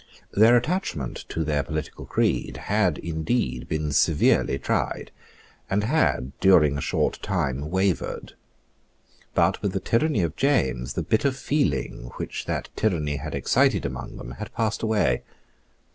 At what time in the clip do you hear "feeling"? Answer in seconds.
11.31-12.09